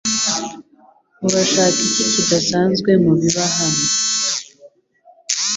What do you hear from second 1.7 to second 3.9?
iki kidasanzwe mubiba hano?